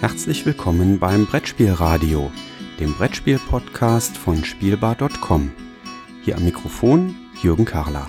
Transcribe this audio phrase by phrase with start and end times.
[0.00, 2.30] Herzlich willkommen beim Brettspielradio,
[2.78, 5.50] dem Brettspiel-Podcast von Spielbar.com.
[6.22, 8.06] Hier am Mikrofon Jürgen Karler.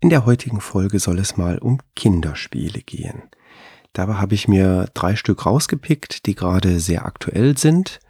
[0.00, 3.22] In der heutigen Folge soll es mal um Kinderspiele gehen.
[3.92, 8.00] Dabei habe ich mir drei Stück rausgepickt, die gerade sehr aktuell sind.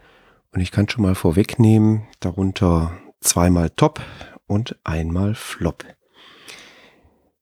[0.55, 4.01] Und ich kann schon mal vorwegnehmen, darunter zweimal Top
[4.47, 5.85] und einmal Flop.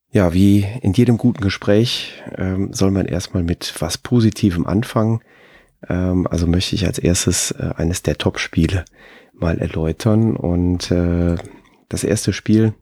[0.09, 5.21] Ja, wie in jedem guten Gespräch ähm, soll man erstmal mit was Positivem anfangen.
[5.87, 8.85] Ähm, also möchte ich als erstes äh, eines der Top-Spiele
[9.33, 10.35] mal erläutern.
[10.35, 11.35] Und äh,
[11.89, 12.73] das erste Spiel,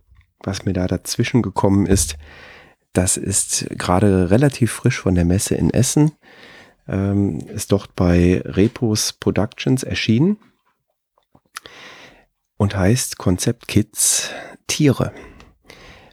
[0.43, 2.17] was mir da dazwischen gekommen ist,
[2.93, 6.11] das ist gerade relativ frisch von der Messe in Essen.
[6.91, 10.37] Ähm, ist dort bei Repos Productions erschienen
[12.57, 14.29] und heißt Konzept Kids
[14.67, 15.13] Tiere.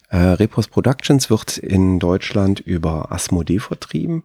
[0.09, 4.23] Äh, Repos Productions wird in Deutschland über Asmodee vertrieben.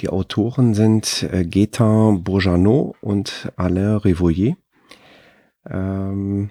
[0.00, 4.56] Die Autoren sind äh, Gaetan Bourgeanot und Alain Rivoyer.
[5.68, 6.50] Ähm,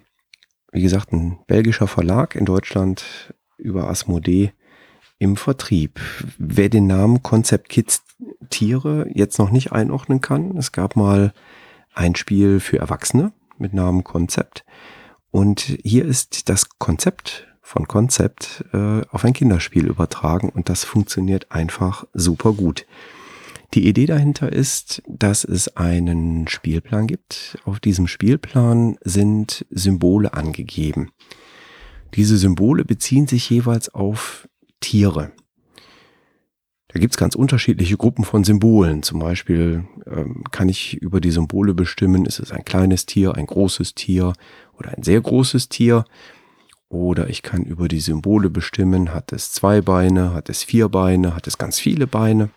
[0.71, 4.53] wie gesagt, ein belgischer Verlag in Deutschland über Asmodee
[5.21, 5.99] im Vertrieb.
[6.39, 8.01] Wer den Namen Concept Kids
[8.49, 11.31] Tiere jetzt noch nicht einordnen kann, es gab mal
[11.93, 14.65] ein Spiel für Erwachsene mit Namen Konzept.
[15.29, 21.51] Und hier ist das Konzept von Konzept äh, auf ein Kinderspiel übertragen und das funktioniert
[21.51, 22.87] einfach super gut.
[23.75, 27.59] Die Idee dahinter ist, dass es einen Spielplan gibt.
[27.63, 31.11] Auf diesem Spielplan sind Symbole angegeben.
[32.15, 34.47] Diese Symbole beziehen sich jeweils auf
[34.81, 35.31] Tiere.
[36.89, 39.01] Da gibt's ganz unterschiedliche Gruppen von Symbolen.
[39.01, 43.45] Zum Beispiel ähm, kann ich über die Symbole bestimmen, ist es ein kleines Tier, ein
[43.45, 44.33] großes Tier
[44.77, 46.03] oder ein sehr großes Tier.
[46.89, 51.33] Oder ich kann über die Symbole bestimmen, hat es zwei Beine, hat es vier Beine,
[51.33, 52.49] hat es ganz viele Beine.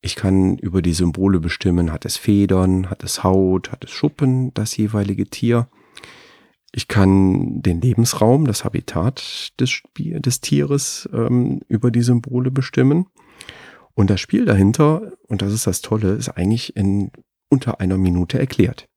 [0.00, 4.54] Ich kann über die Symbole bestimmen, hat es Federn, hat es Haut, hat es Schuppen,
[4.54, 5.68] das jeweilige Tier.
[6.74, 13.06] Ich kann den Lebensraum, das Habitat des, Spiel, des Tieres ähm, über die Symbole bestimmen.
[13.94, 17.10] Und das Spiel dahinter, und das ist das Tolle, ist eigentlich in
[17.50, 18.88] unter einer Minute erklärt.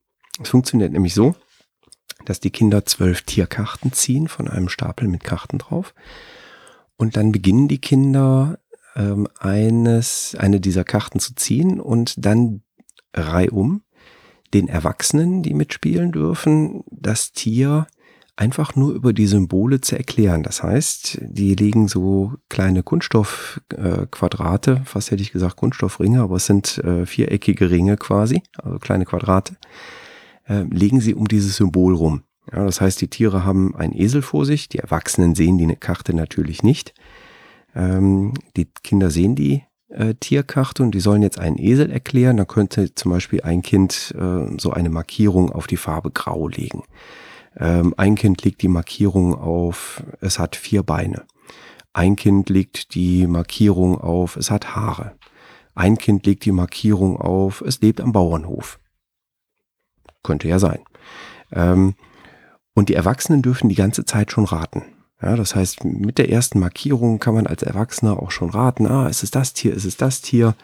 [0.41, 1.35] Es funktioniert nämlich so,
[2.24, 5.94] dass die Kinder zwölf Tierkarten ziehen von einem Stapel mit Karten drauf.
[6.96, 8.59] Und dann beginnen die Kinder
[8.96, 12.64] ähm, eines, eine dieser Karten zu ziehen und dann
[13.14, 13.81] reihum
[14.54, 17.88] den Erwachsenen, die mitspielen dürfen, das Tier
[18.38, 20.44] einfach nur über die Symbole zu erklären.
[20.44, 26.46] Das heißt, die legen so kleine Kunststoffquadrate, äh, fast hätte ich gesagt Kunststoffringe, aber es
[26.46, 29.56] sind äh, viereckige Ringe quasi, also kleine Quadrate,
[30.48, 32.24] äh, legen sie um dieses Symbol rum.
[32.52, 36.14] Ja, das heißt, die Tiere haben einen Esel vor sich, die Erwachsenen sehen die Karte
[36.14, 36.94] natürlich nicht.
[37.74, 39.64] Ähm, die Kinder sehen die
[39.96, 42.38] äh, Tierkarte und die sollen jetzt einen Esel erklären.
[42.38, 46.84] Da könnte zum Beispiel ein Kind äh, so eine Markierung auf die Farbe Grau legen.
[47.58, 51.24] Ähm, ein Kind legt die Markierung auf, es hat vier Beine.
[51.94, 55.16] Ein Kind legt die Markierung auf, es hat Haare.
[55.76, 58.80] Ein Kind legt die Markierung auf, es lebt am Bauernhof.
[60.24, 60.80] Könnte ja sein.
[61.52, 61.96] Ähm,
[62.74, 64.84] und die Erwachsenen dürfen die ganze Zeit schon raten.
[65.22, 69.08] Ja, das heißt, mit der ersten Markierung kann man als Erwachsener auch schon raten, ah,
[69.08, 70.56] ist es das Tier, ist es das Tier?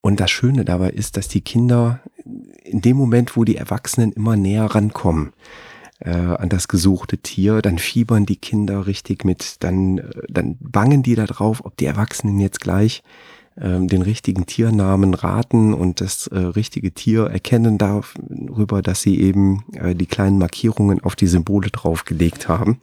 [0.00, 2.00] Und das Schöne dabei ist, dass die Kinder
[2.64, 5.32] in dem Moment, wo die Erwachsenen immer näher rankommen,
[5.98, 11.02] äh, an das gesuchte Tier, dann fiebern die Kinder richtig mit, dann, äh, dann bangen
[11.02, 13.02] die da drauf, ob die Erwachsenen jetzt gleich
[13.60, 19.64] ähm, den richtigen Tiernamen raten und das äh, richtige Tier erkennen darüber, dass sie eben
[19.74, 22.80] äh, die kleinen Markierungen auf die Symbole draufgelegt haben.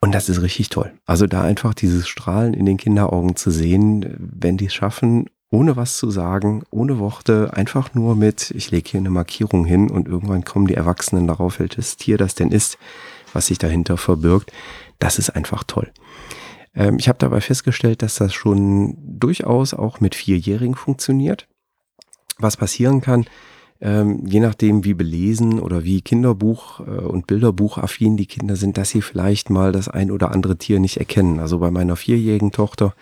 [0.00, 0.92] Und das ist richtig toll.
[1.06, 5.76] Also da einfach dieses Strahlen in den Kinderaugen zu sehen, wenn die es schaffen, ohne
[5.76, 10.06] was zu sagen, ohne Worte, einfach nur mit, ich lege hier eine Markierung hin und
[10.06, 12.78] irgendwann kommen die Erwachsenen darauf, welches Tier das denn ist,
[13.32, 14.52] was sich dahinter verbirgt.
[14.98, 15.90] Das ist einfach toll.
[16.74, 21.48] Ähm, ich habe dabei festgestellt, dass das schon durchaus auch mit Vierjährigen funktioniert.
[22.38, 23.26] Was passieren kann,
[23.80, 28.90] ähm, je nachdem, wie belesen oder wie Kinderbuch- äh, und Bilderbuchaffin die Kinder sind, dass
[28.90, 31.38] sie vielleicht mal das ein oder andere Tier nicht erkennen.
[31.38, 32.94] Also bei meiner vierjährigen Tochter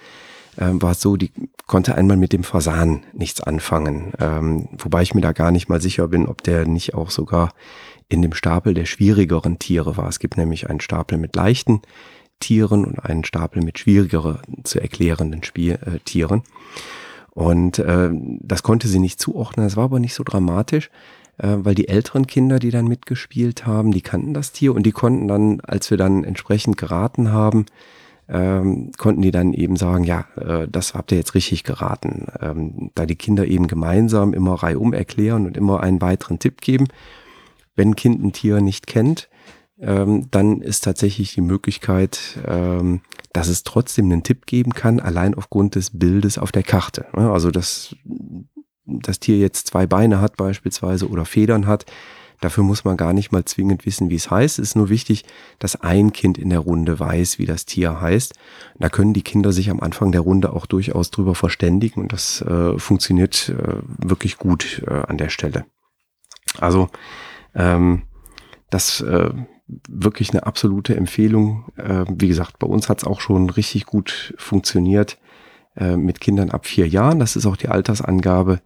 [0.59, 1.31] ähm, war es so, die
[1.67, 4.13] konnte einmal mit dem Fasan nichts anfangen.
[4.21, 7.53] Ähm, wobei ich mir da gar nicht mal sicher bin, ob der nicht auch sogar
[8.09, 10.09] in dem Stapel der schwierigeren Tiere war.
[10.09, 11.81] Es gibt nämlich einen Stapel mit leichten
[12.39, 16.43] Tieren und einen Stapel mit schwierigeren zu erklärenden Spiel, äh, Tieren.
[17.37, 18.09] Und äh,
[18.41, 20.89] das konnte sie nicht zuordnen, das war aber nicht so dramatisch,
[21.37, 24.93] äh, weil die älteren Kinder, die dann mitgespielt haben, die kannten das Tier und die
[24.93, 27.67] konnten dann, als wir dann entsprechend geraten haben,
[28.31, 32.29] ähm, konnten die dann eben sagen, ja, äh, das habt ihr jetzt richtig geraten.
[32.41, 36.87] Ähm, da die Kinder eben gemeinsam immer reihum erklären und immer einen weiteren Tipp geben.
[37.75, 39.29] Wenn Kind ein Tier nicht kennt,
[39.81, 43.01] ähm, dann ist tatsächlich die Möglichkeit, ähm,
[43.33, 47.13] dass es trotzdem einen Tipp geben kann, allein aufgrund des Bildes auf der Karte.
[47.15, 47.95] Also dass
[48.85, 51.87] das Tier jetzt zwei Beine hat beispielsweise oder Federn hat,
[52.41, 54.59] Dafür muss man gar nicht mal zwingend wissen, wie es heißt.
[54.59, 55.25] Es ist nur wichtig,
[55.59, 58.35] dass ein Kind in der Runde weiß, wie das Tier heißt.
[58.79, 62.43] Da können die Kinder sich am Anfang der Runde auch durchaus drüber verständigen und das
[62.43, 65.65] äh, funktioniert äh, wirklich gut äh, an der Stelle.
[66.59, 66.89] Also
[67.55, 68.03] ähm,
[68.71, 69.31] das äh,
[69.89, 71.65] wirklich eine absolute Empfehlung.
[71.77, 75.19] Äh, wie gesagt, bei uns hat es auch schon richtig gut funktioniert
[75.77, 77.19] äh, mit Kindern ab vier Jahren.
[77.19, 78.61] Das ist auch die Altersangabe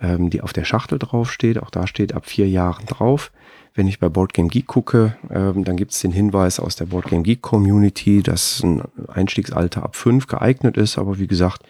[0.00, 1.62] ähm, die auf der Schachtel draufsteht.
[1.62, 3.30] Auch da steht ab vier Jahren drauf.
[3.74, 7.22] Wenn ich bei Boardgame Geek gucke, ähm, dann gibt es den Hinweis aus der Boardgame
[7.22, 10.98] Geek Community, dass ein Einstiegsalter ab fünf geeignet ist.
[10.98, 11.62] Aber wie gesagt,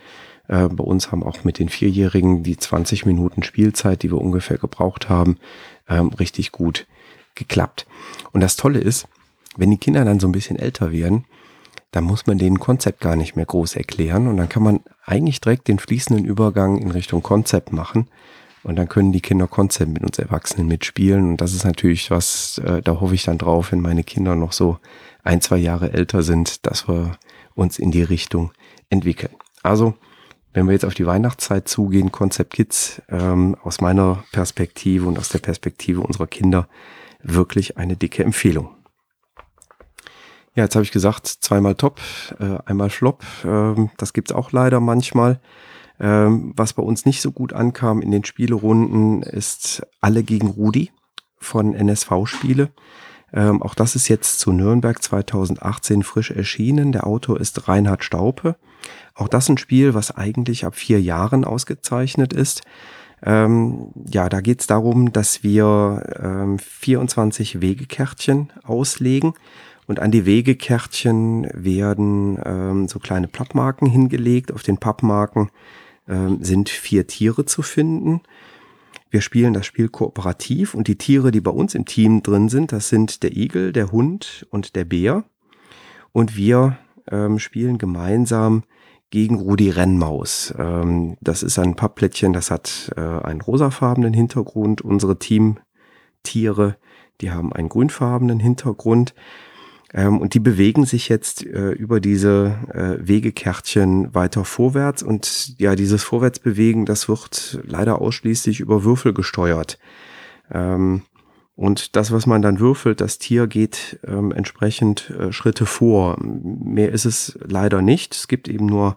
[0.49, 4.59] äh, bei uns haben auch mit den Vierjährigen die 20 Minuten Spielzeit, die wir ungefähr
[4.59, 5.37] gebraucht haben,
[5.88, 6.87] ähm, richtig gut
[7.40, 7.87] geklappt.
[8.32, 9.08] Und das Tolle ist,
[9.56, 11.25] wenn die Kinder dann so ein bisschen älter werden,
[11.90, 15.40] da muss man den Konzept gar nicht mehr groß erklären und dann kann man eigentlich
[15.40, 18.08] direkt den fließenden Übergang in Richtung Konzept machen
[18.62, 22.58] und dann können die Kinder Konzept mit uns Erwachsenen mitspielen und das ist natürlich was,
[22.58, 24.78] äh, da hoffe ich dann drauf, wenn meine Kinder noch so
[25.25, 27.19] ein, zwei Jahre älter sind, dass wir
[27.54, 28.52] uns in die Richtung
[28.88, 29.34] entwickeln.
[29.62, 29.94] Also,
[30.52, 35.28] wenn wir jetzt auf die Weihnachtszeit zugehen, Konzept Kids ähm, aus meiner Perspektive und aus
[35.28, 36.69] der Perspektive unserer Kinder
[37.22, 38.70] wirklich eine dicke Empfehlung.
[40.55, 42.00] Ja, jetzt habe ich gesagt, zweimal Top,
[42.40, 43.25] äh, einmal Flop.
[43.44, 45.40] Ähm, das gibt's auch leider manchmal.
[46.00, 50.90] Ähm, was bei uns nicht so gut ankam in den Spielerunden ist Alle gegen Rudi
[51.37, 52.70] von NSV-Spiele.
[53.32, 56.93] Ähm, auch das ist jetzt zu Nürnberg 2018 frisch erschienen.
[56.93, 58.56] Der Autor ist Reinhard Staupe.
[59.14, 62.62] Auch das ein Spiel, was eigentlich ab vier Jahren ausgezeichnet ist.
[63.22, 69.34] Ähm, ja, da geht es darum, dass wir ähm, 24 Wegekärtchen auslegen
[69.87, 74.52] und an die Wegekärtchen werden ähm, so kleine Pappmarken hingelegt.
[74.52, 75.50] Auf den Pappmarken
[76.08, 78.20] ähm, sind vier Tiere zu finden.
[79.11, 82.70] Wir spielen das Spiel kooperativ und die Tiere, die bei uns im Team drin sind,
[82.70, 85.25] das sind der Igel, der Hund und der Bär.
[86.12, 86.78] Und wir
[87.11, 88.62] ähm, spielen gemeinsam
[89.10, 90.54] gegen Rudi Rennmaus.
[90.58, 94.82] Ähm, das ist ein Pappplättchen, das hat äh, einen rosafarbenen Hintergrund.
[94.82, 96.76] Unsere Teamtiere,
[97.20, 99.14] die haben einen grünfarbenen Hintergrund.
[99.92, 105.02] Ähm, und die bewegen sich jetzt äh, über diese äh, Wegekärtchen weiter vorwärts.
[105.02, 109.78] Und ja, dieses Vorwärtsbewegen, das wird leider ausschließlich über Würfel gesteuert.
[110.52, 111.02] Ähm,
[111.60, 116.16] und das, was man dann würfelt, das Tier geht ähm, entsprechend äh, Schritte vor.
[116.18, 118.14] Mehr ist es leider nicht.
[118.14, 118.96] Es gibt eben nur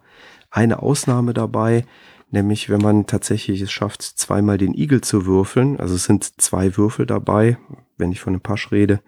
[0.49, 1.83] eine Ausnahme dabei,
[2.31, 5.77] nämlich wenn man tatsächlich es schafft, zweimal den Igel zu würfeln.
[5.77, 7.57] Also es sind zwei Würfel dabei,
[7.97, 9.01] wenn ich von einem Pasch rede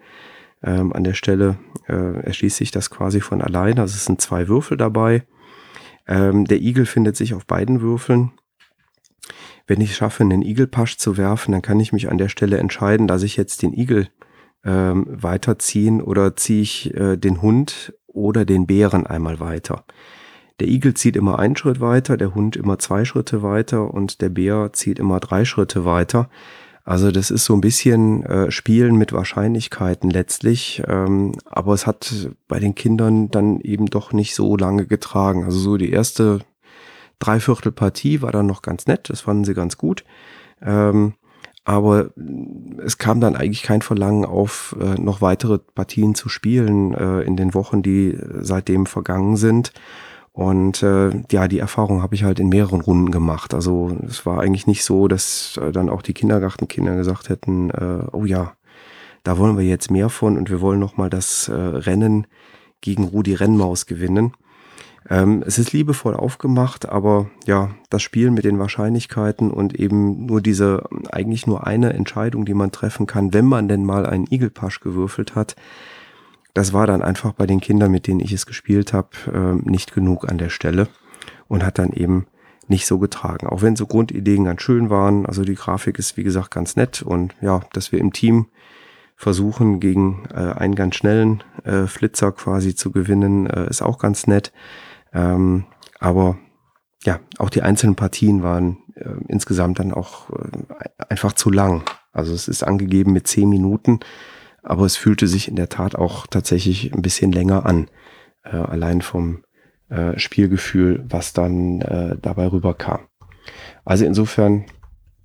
[0.62, 1.56] ähm, an der Stelle
[1.88, 3.80] äh, erschließt sich das quasi von alleine.
[3.80, 5.22] Also es sind zwei Würfel dabei.
[6.06, 8.32] Ähm, der Igel findet sich auf beiden Würfeln.
[9.66, 13.08] Wenn ich schaffe, einen Igelpasch zu werfen, dann kann ich mich an der Stelle entscheiden,
[13.08, 14.08] dass ich jetzt den Igel
[14.64, 19.84] ähm, weiterziehen oder ziehe ich äh, den Hund oder den Bären einmal weiter.
[20.60, 24.30] Der Igel zieht immer einen Schritt weiter, der Hund immer zwei Schritte weiter und der
[24.30, 26.30] Bär zieht immer drei Schritte weiter.
[26.82, 32.30] Also das ist so ein bisschen äh, Spielen mit Wahrscheinlichkeiten letztlich, ähm, aber es hat
[32.48, 35.44] bei den Kindern dann eben doch nicht so lange getragen.
[35.44, 36.40] Also so die erste
[37.18, 40.04] Dreiviertelpartie war dann noch ganz nett, das fanden sie ganz gut.
[40.62, 41.14] Ähm,
[41.64, 42.10] aber
[42.84, 47.36] es kam dann eigentlich kein Verlangen auf, äh, noch weitere Partien zu spielen äh, in
[47.36, 49.72] den Wochen, die seitdem vergangen sind.
[50.32, 53.52] Und äh, ja, die Erfahrung habe ich halt in mehreren Runden gemacht.
[53.52, 58.06] Also es war eigentlich nicht so, dass äh, dann auch die Kindergartenkinder gesagt hätten, äh,
[58.12, 58.52] oh ja,
[59.24, 62.28] da wollen wir jetzt mehr von und wir wollen nochmal das äh, Rennen
[62.80, 64.34] gegen Rudi Rennmaus gewinnen.
[65.08, 70.40] Ähm, es ist liebevoll aufgemacht, aber ja, das Spiel mit den Wahrscheinlichkeiten und eben nur
[70.40, 74.80] diese, eigentlich nur eine Entscheidung, die man treffen kann, wenn man denn mal einen Igelpasch
[74.80, 75.56] gewürfelt hat,
[76.54, 79.94] das war dann einfach bei den Kindern, mit denen ich es gespielt habe, äh, nicht
[79.94, 80.88] genug an der Stelle
[81.48, 82.26] und hat dann eben
[82.68, 83.46] nicht so getragen.
[83.46, 85.26] Auch wenn so Grundideen ganz schön waren.
[85.26, 88.46] Also die Grafik ist wie gesagt ganz nett und ja, dass wir im Team
[89.16, 94.26] versuchen, gegen äh, einen ganz schnellen äh, Flitzer quasi zu gewinnen, äh, ist auch ganz
[94.26, 94.52] nett.
[95.16, 95.64] Ähm,
[95.98, 96.38] aber
[97.04, 100.48] ja, auch die einzelnen Partien waren äh, insgesamt dann auch äh,
[101.08, 101.84] einfach zu lang.
[102.12, 104.00] Also es ist angegeben mit zehn Minuten,
[104.62, 107.88] aber es fühlte sich in der Tat auch tatsächlich ein bisschen länger an.
[108.44, 109.42] Äh, allein vom
[109.88, 113.06] äh, Spielgefühl, was dann äh, dabei rüberkam.
[113.84, 114.66] Also insofern,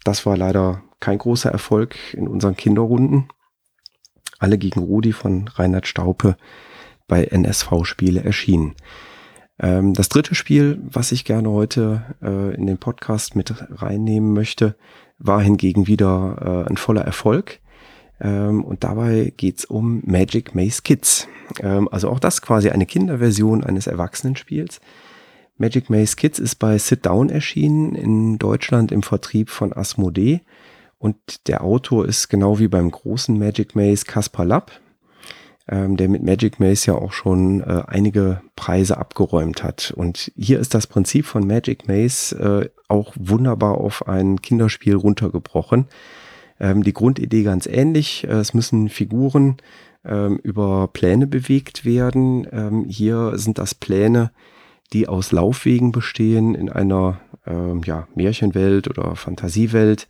[0.04, 3.28] das war leider kein großer Erfolg in unseren Kinderrunden.
[4.40, 6.38] Alle gegen Rudi von Reinhard Staupe
[7.08, 8.76] bei NSV-Spiele erschienen.
[9.62, 14.76] Ähm, das dritte Spiel, was ich gerne heute äh, in den Podcast mit reinnehmen möchte,
[15.20, 17.60] war hingegen wieder äh, ein voller Erfolg.
[18.20, 21.28] Ähm, und dabei geht's um Magic Maze Kids.
[21.62, 24.82] Ähm, also auch das quasi eine Kinderversion eines Erwachsenenspiels.
[25.58, 30.42] Magic Maze Kids ist bei Sit Down erschienen, in Deutschland im Vertrieb von Asmodee.
[30.98, 34.72] Und der Autor ist genau wie beim großen Magic Maze Kaspar Lapp,
[35.68, 39.94] ähm, der mit Magic Maze ja auch schon äh, einige Preise abgeräumt hat.
[39.96, 45.88] Und hier ist das Prinzip von Magic Maze äh, auch wunderbar auf ein Kinderspiel runtergebrochen.
[46.60, 48.26] Ähm, die Grundidee ganz ähnlich.
[48.26, 49.58] Äh, es müssen Figuren
[50.06, 52.48] ähm, über Pläne bewegt werden.
[52.52, 54.32] Ähm, hier sind das Pläne,
[54.94, 60.08] die aus Laufwegen bestehen in einer ähm, ja, Märchenwelt oder Fantasiewelt.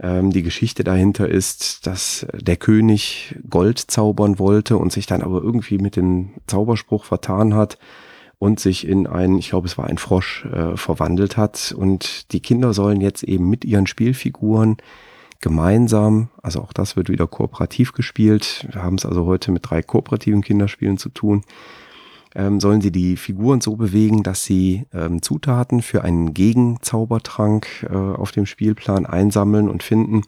[0.00, 5.42] Ähm, die Geschichte dahinter ist, dass der König Gold zaubern wollte und sich dann aber
[5.42, 7.78] irgendwie mit dem Zauberspruch vertan hat
[8.38, 11.74] und sich in ein, ich glaube, es war ein Frosch, äh, verwandelt hat.
[11.76, 14.76] Und die Kinder sollen jetzt eben mit ihren Spielfiguren
[15.40, 18.66] gemeinsam, also auch das wird wieder kooperativ gespielt.
[18.72, 21.42] Wir haben es also heute mit drei kooperativen Kinderspielen zu tun.
[22.38, 27.96] Ähm, sollen sie die Figuren so bewegen, dass sie ähm, Zutaten für einen Gegenzaubertrank äh,
[27.96, 30.22] auf dem Spielplan einsammeln und finden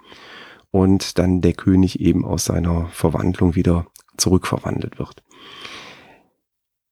[0.70, 3.86] und dann der König eben aus seiner Verwandlung wieder
[4.16, 5.22] zurückverwandelt wird.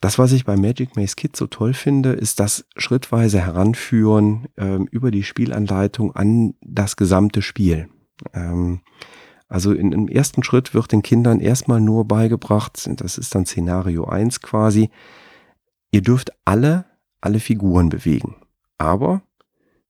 [0.00, 4.87] Das, was ich bei Magic Maze Kit so toll finde, ist das schrittweise Heranführen ähm,
[4.90, 7.88] über die Spielanleitung an das gesamte Spiel.
[8.35, 8.82] Ähm,
[9.48, 14.04] also in, im ersten Schritt wird den Kindern erstmal nur beigebracht, das ist dann Szenario
[14.04, 14.90] 1 quasi,
[15.90, 16.84] ihr dürft alle,
[17.20, 18.36] alle Figuren bewegen.
[18.78, 19.22] Aber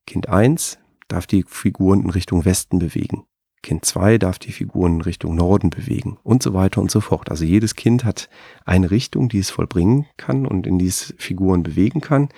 [0.06, 3.24] Kind 1 darf die Figuren in Richtung Westen bewegen.
[3.62, 7.30] Kind 2 darf die Figuren in Richtung Norden bewegen und so weiter und so fort.
[7.30, 8.28] Also jedes Kind hat
[8.64, 12.28] eine Richtung, die es vollbringen kann und in die es Figuren bewegen kann.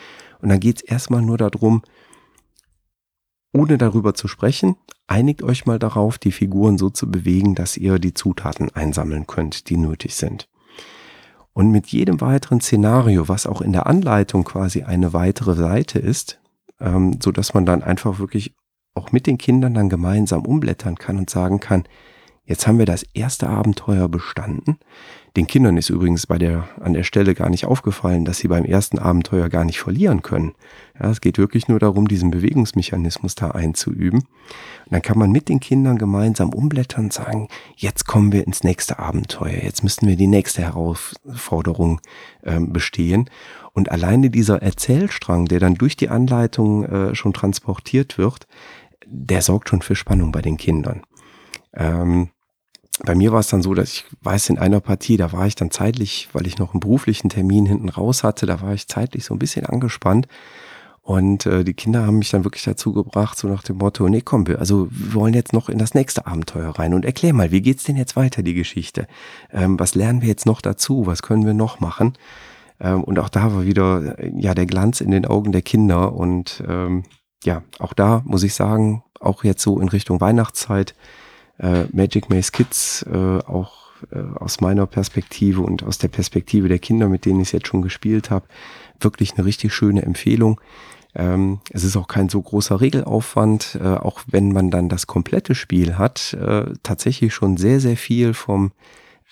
[0.40, 1.82] Und dann geht es erstmal nur darum,
[3.52, 4.76] ohne darüber zu sprechen,
[5.06, 9.68] einigt euch mal darauf, die Figuren so zu bewegen, dass ihr die Zutaten einsammeln könnt,
[9.70, 10.48] die nötig sind.
[11.52, 16.40] Und mit jedem weiteren Szenario, was auch in der Anleitung quasi eine weitere Seite ist,
[16.78, 18.54] ähm, so dass man dann einfach wirklich
[18.94, 21.84] auch mit den Kindern dann gemeinsam umblättern kann und sagen kann,
[22.48, 24.78] Jetzt haben wir das erste Abenteuer bestanden.
[25.36, 28.64] Den Kindern ist übrigens bei der, an der Stelle gar nicht aufgefallen, dass sie beim
[28.64, 30.54] ersten Abenteuer gar nicht verlieren können.
[30.98, 34.20] Ja, es geht wirklich nur darum, diesen Bewegungsmechanismus da einzuüben.
[34.20, 38.64] Und dann kann man mit den Kindern gemeinsam umblättern und sagen, jetzt kommen wir ins
[38.64, 39.62] nächste Abenteuer.
[39.62, 42.00] Jetzt müssten wir die nächste Herausforderung
[42.44, 43.28] ähm, bestehen.
[43.74, 48.46] Und alleine dieser Erzählstrang, der dann durch die Anleitung äh, schon transportiert wird,
[49.04, 51.02] der sorgt schon für Spannung bei den Kindern.
[51.74, 52.30] Ähm,
[53.04, 55.54] bei mir war es dann so, dass ich weiß, in einer Partie, da war ich
[55.54, 59.24] dann zeitlich, weil ich noch einen beruflichen Termin hinten raus hatte, da war ich zeitlich
[59.24, 60.26] so ein bisschen angespannt.
[61.02, 64.20] Und äh, die Kinder haben mich dann wirklich dazu gebracht, so nach dem Motto, nee,
[64.20, 67.50] komm, wir, also wir wollen jetzt noch in das nächste Abenteuer rein und erklär mal,
[67.50, 69.06] wie geht's denn jetzt weiter, die Geschichte?
[69.50, 71.06] Ähm, was lernen wir jetzt noch dazu?
[71.06, 72.12] Was können wir noch machen?
[72.78, 76.12] Ähm, und auch da war wieder äh, ja der Glanz in den Augen der Kinder.
[76.12, 77.04] Und ähm,
[77.42, 80.94] ja, auch da muss ich sagen, auch jetzt so in Richtung Weihnachtszeit,
[81.58, 86.78] äh, Magic Maze Kids äh, auch äh, aus meiner Perspektive und aus der Perspektive der
[86.78, 88.46] Kinder, mit denen ich jetzt schon gespielt habe,
[89.00, 90.60] wirklich eine richtig schöne Empfehlung.
[91.14, 95.54] Ähm, es ist auch kein so großer Regelaufwand, äh, auch wenn man dann das komplette
[95.54, 98.72] Spiel hat, äh, tatsächlich schon sehr, sehr viel vom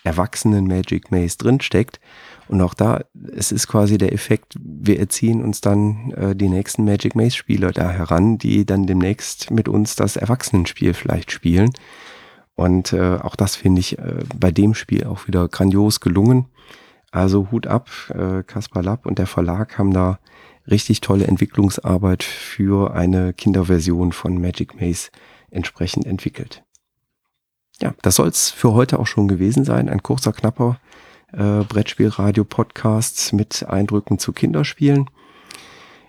[0.02, 2.00] erwachsenen Magic Maze drinsteckt.
[2.48, 3.00] Und auch da,
[3.36, 7.72] es ist quasi der Effekt, wir erziehen uns dann äh, die nächsten Magic Maze Spieler
[7.72, 11.72] da heran, die dann demnächst mit uns das Erwachsenenspiel vielleicht spielen.
[12.56, 16.46] Und äh, auch das finde ich äh, bei dem Spiel auch wieder grandios gelungen.
[17.12, 20.18] Also Hut ab, äh, Kaspar Lapp und der Verlag haben da
[20.68, 25.10] richtig tolle Entwicklungsarbeit für eine Kinderversion von Magic Maze
[25.50, 26.64] entsprechend entwickelt.
[27.80, 29.88] Ja, das soll es für heute auch schon gewesen sein.
[29.88, 30.80] Ein kurzer, knapper
[31.32, 35.10] äh, Brettspielradio-Podcast mit Eindrücken zu Kinderspielen.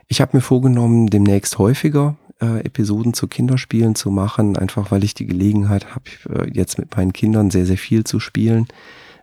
[0.08, 5.14] Ich habe mir vorgenommen, demnächst häufiger äh, Episoden zu Kinderspielen zu machen, einfach weil ich
[5.14, 8.68] die Gelegenheit habe, äh, jetzt mit meinen Kindern sehr, sehr viel zu spielen.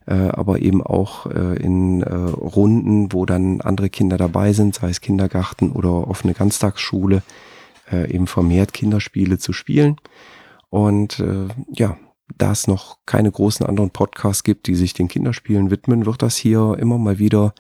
[0.07, 4.91] äh, aber eben auch äh, in äh, Runden, wo dann andere Kinder dabei sind, sei
[4.91, 7.23] es Kindergarten oder offene Ganztagsschule,
[7.91, 9.97] äh, eben vermehrt Kinderspiele zu spielen.
[10.71, 11.97] Und äh, ja,
[12.37, 16.37] da es noch keine großen anderen Podcasts gibt, die sich den Kinderspielen widmen, wird das
[16.37, 17.55] hier immer mal wieder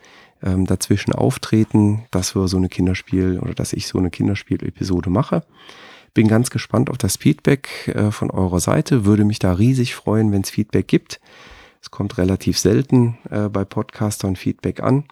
[0.44, 5.44] ähm, dazwischen auftreten, dass wir so eine Kinderspiel oder dass ich so eine Kinderspiel-Episode mache.
[6.12, 9.04] Bin ganz gespannt auf das Feedback äh, von eurer Seite.
[9.04, 11.20] Würde mich da riesig freuen, wenn es Feedback gibt.
[11.80, 15.04] Es kommt relativ selten äh, bei Podcastern Feedback an.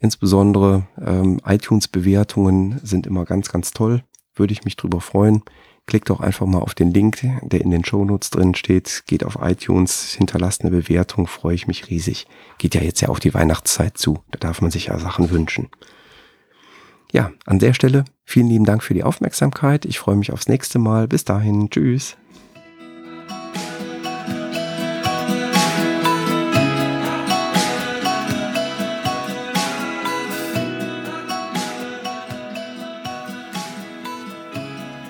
[0.00, 4.04] Insbesondere ähm, iTunes-Bewertungen sind immer ganz, ganz toll.
[4.34, 5.42] Würde ich mich drüber freuen.
[5.88, 9.04] Klickt doch einfach mal auf den Link, der in den Shownotes drin steht.
[9.06, 12.26] Geht auf iTunes, hinterlasst eine Bewertung, freue ich mich riesig.
[12.58, 14.18] Geht ja jetzt ja auch die Weihnachtszeit zu.
[14.30, 15.70] Da darf man sich ja Sachen wünschen.
[17.10, 19.86] Ja, an der Stelle vielen lieben Dank für die Aufmerksamkeit.
[19.86, 21.08] Ich freue mich aufs nächste Mal.
[21.08, 21.70] Bis dahin.
[21.70, 22.18] Tschüss.